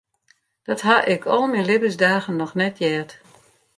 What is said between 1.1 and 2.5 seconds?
ik al myn libbensdagen